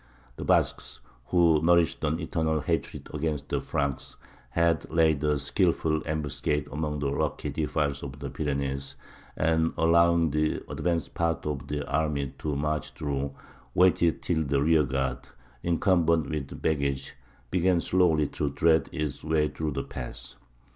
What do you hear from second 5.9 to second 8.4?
ambuscade among the rocky defiles of the